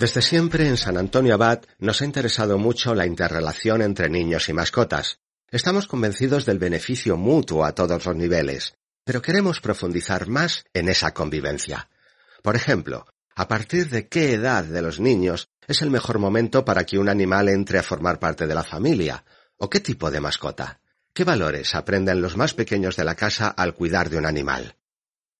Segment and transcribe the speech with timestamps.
[0.00, 4.54] Desde siempre en San Antonio Abad nos ha interesado mucho la interrelación entre niños y
[4.54, 5.20] mascotas.
[5.50, 8.72] Estamos convencidos del beneficio mutuo a todos los niveles,
[9.04, 11.90] pero queremos profundizar más en esa convivencia.
[12.42, 13.04] Por ejemplo,
[13.34, 17.10] ¿a partir de qué edad de los niños es el mejor momento para que un
[17.10, 19.26] animal entre a formar parte de la familia?
[19.58, 20.80] ¿O qué tipo de mascota?
[21.12, 24.76] ¿Qué valores aprenden los más pequeños de la casa al cuidar de un animal?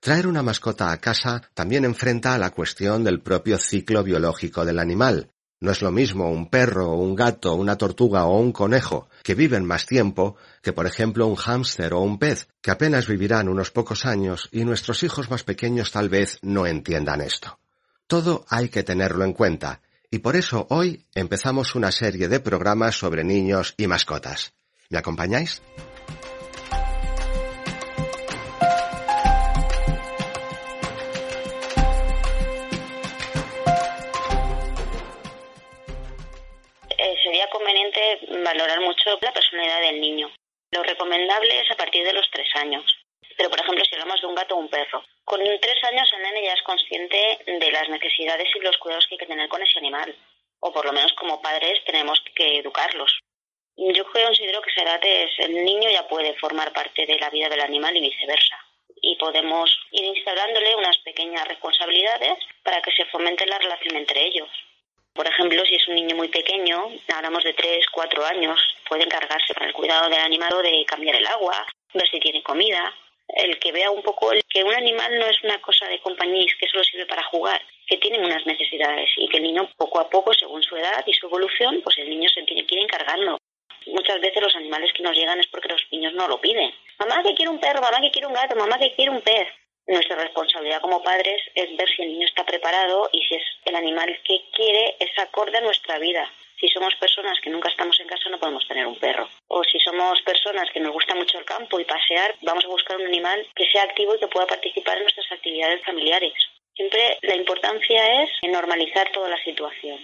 [0.00, 4.78] Traer una mascota a casa también enfrenta a la cuestión del propio ciclo biológico del
[4.78, 5.32] animal.
[5.60, 9.64] No es lo mismo un perro, un gato, una tortuga o un conejo, que viven
[9.64, 14.06] más tiempo, que por ejemplo un hámster o un pez, que apenas vivirán unos pocos
[14.06, 17.58] años y nuestros hijos más pequeños tal vez no entiendan esto.
[18.06, 19.82] Todo hay que tenerlo en cuenta,
[20.12, 24.54] y por eso hoy empezamos una serie de programas sobre niños y mascotas.
[24.90, 25.60] ¿Me acompañáis?
[38.48, 40.30] Valorar mucho la personalidad del niño.
[40.70, 42.84] Lo recomendable es a partir de los tres años.
[43.36, 46.22] Pero, por ejemplo, si hablamos de un gato o un perro, con tres años el
[46.22, 49.62] nene ya es consciente de las necesidades y los cuidados que hay que tener con
[49.62, 50.14] ese animal.
[50.60, 53.20] O por lo menos como padres tenemos que educarlos.
[53.76, 57.48] Yo considero que esa edad es, el niño ya puede formar parte de la vida
[57.48, 58.58] del animal y viceversa.
[59.00, 64.48] Y podemos ir instaurándole unas pequeñas responsabilidades para que se fomente la relación entre ellos.
[65.18, 69.52] Por ejemplo, si es un niño muy pequeño, hablamos de 3, 4 años, puede encargarse
[69.52, 72.94] para el cuidado del animal de cambiar el agua, ver si tiene comida,
[73.26, 76.68] el que vea un poco que un animal no es una cosa de compañía que
[76.68, 80.32] solo sirve para jugar, que tiene unas necesidades y que el niño poco a poco,
[80.34, 82.86] según su edad y su evolución, pues el niño se tiene que ir.
[83.86, 86.72] Muchas veces los animales que nos llegan es porque los niños no lo piden.
[87.00, 89.48] Mamá que quiere un perro, mamá que quiere un gato, mamá que quiere un pez
[89.88, 93.74] nuestra responsabilidad como padres es ver si el niño está preparado y si es el
[93.74, 96.30] animal que quiere es acorde a nuestra vida.
[96.60, 99.28] Si somos personas que nunca estamos en casa no podemos tener un perro.
[99.46, 102.96] O si somos personas que nos gusta mucho el campo y pasear, vamos a buscar
[102.96, 106.34] un animal que sea activo y que pueda participar en nuestras actividades familiares.
[106.74, 109.98] Siempre la importancia es normalizar toda la situación.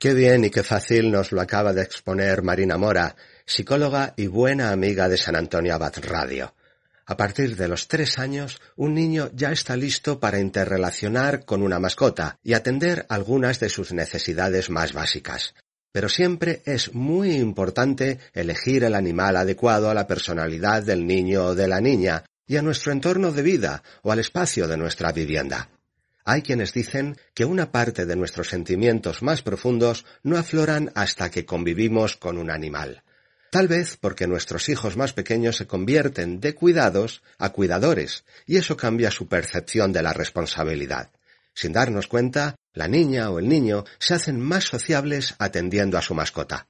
[0.00, 3.14] Qué bien y qué fácil nos lo acaba de exponer Marina Mora,
[3.44, 6.54] psicóloga y buena amiga de San Antonio Abad Radio.
[7.10, 11.80] A partir de los tres años, un niño ya está listo para interrelacionar con una
[11.80, 15.54] mascota y atender algunas de sus necesidades más básicas.
[15.90, 21.54] Pero siempre es muy importante elegir el animal adecuado a la personalidad del niño o
[21.54, 25.70] de la niña y a nuestro entorno de vida o al espacio de nuestra vivienda.
[26.26, 31.46] Hay quienes dicen que una parte de nuestros sentimientos más profundos no afloran hasta que
[31.46, 33.02] convivimos con un animal.
[33.50, 38.76] Tal vez porque nuestros hijos más pequeños se convierten de cuidados a cuidadores, y eso
[38.76, 41.10] cambia su percepción de la responsabilidad.
[41.54, 46.14] Sin darnos cuenta, La niña o el niño se hacen más sociables atendiendo a su
[46.14, 46.68] mascota.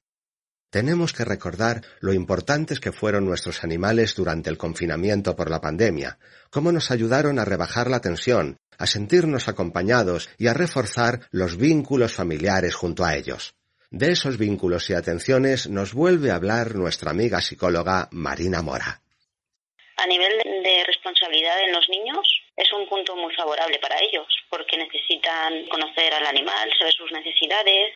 [0.71, 6.17] Tenemos que recordar lo importantes que fueron nuestros animales durante el confinamiento por la pandemia,
[6.49, 12.13] cómo nos ayudaron a rebajar la tensión, a sentirnos acompañados y a reforzar los vínculos
[12.13, 13.53] familiares junto a ellos.
[13.91, 19.01] De esos vínculos y atenciones nos vuelve a hablar nuestra amiga psicóloga Marina Mora.
[19.97, 22.21] A nivel de responsabilidad en los niños,
[22.55, 27.95] es un punto muy favorable para ellos, porque necesitan conocer al animal, saber sus necesidades.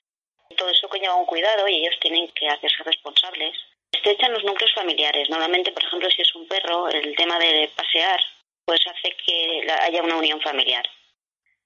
[0.57, 3.55] Todo eso conlleva un cuidado y ellos tienen que hacerse responsables.
[3.91, 5.29] Estrechan los núcleos familiares.
[5.29, 8.19] Normalmente, por ejemplo, si es un perro, el tema de pasear,
[8.65, 10.85] pues hace que haya una unión familiar.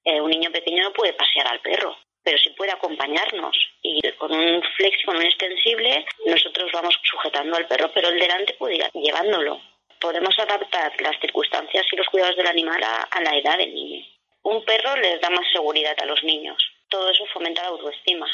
[0.04, 1.96] Eh, un niño pequeño no puede pasear al perro,
[2.28, 7.68] pero sí puede acompañarnos y con un flex, con un extensible, nosotros vamos sujetando al
[7.68, 9.62] perro, pero el delante puede ir llevándolo
[10.02, 14.06] podemos adaptar las circunstancias y los cuidados del animal a, la edad del niño.
[14.44, 16.58] Un perro les da más seguridad a los niños.
[16.90, 18.28] Todo eso fomenta la autoestima.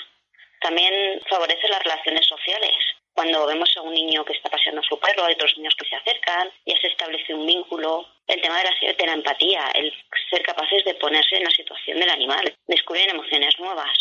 [0.59, 2.75] También favorece las relaciones sociales.
[3.13, 5.95] Cuando vemos a un niño que está paseando su perro, hay otros niños que se
[5.95, 8.07] acercan, ya se establece un vínculo.
[8.27, 9.93] El tema de la, de la empatía, el
[10.29, 13.91] ser capaces de ponerse en la situación del animal, descubrir emociones nuevas.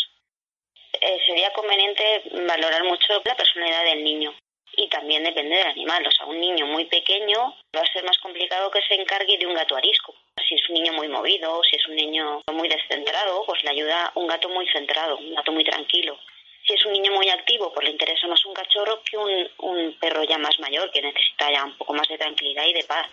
[0.99, 4.33] Eh, sería conveniente valorar mucho la personalidad del niño
[4.75, 6.05] y también depende del animal.
[6.07, 9.45] O sea, un niño muy pequeño va a ser más complicado que se encargue de
[9.45, 10.15] un gato arisco.
[10.47, 14.11] Si es un niño muy movido, si es un niño muy descentrado, pues le ayuda
[14.15, 16.17] un gato muy centrado, un gato muy tranquilo.
[16.65, 19.29] Si es un niño muy activo, pues le interesa más un cachorro que un,
[19.69, 22.83] un perro ya más mayor, que necesita ya un poco más de tranquilidad y de
[22.85, 23.07] paz.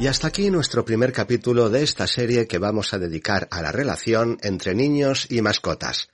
[0.00, 3.72] Y hasta aquí nuestro primer capítulo de esta serie que vamos a dedicar a la
[3.72, 6.08] relación entre niños y mascotas.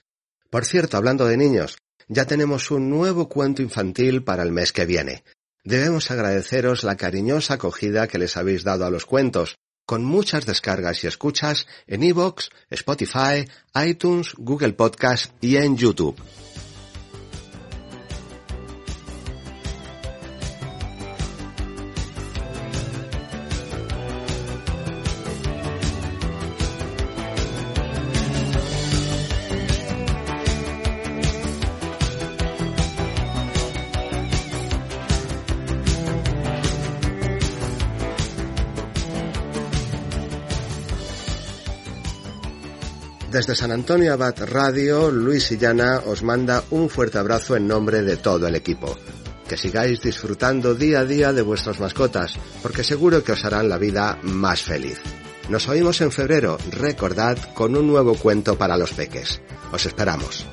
[0.49, 1.77] Por cierto, hablando de niños,
[2.09, 5.25] ya tenemos un nuevo cuento infantil para el mes que viene.
[5.65, 9.57] Debemos agradeceros la cariñosa acogida que les habéis dado a los cuentos,
[9.87, 16.17] con muchas descargas y escuchas en iVoox, Spotify, iTunes, Google Podcast y en YouTube.
[43.35, 48.17] Desde San Antonio Abad Radio, Luis Illana os manda un fuerte abrazo en nombre de
[48.17, 48.97] todo el equipo.
[49.49, 53.77] Que sigáis disfrutando día a día de vuestras mascotas, porque seguro que os harán la
[53.77, 55.01] vida más feliz.
[55.49, 59.41] Nos oímos en febrero, recordad, con un nuevo cuento para los peques.
[59.73, 60.47] Os esperamos.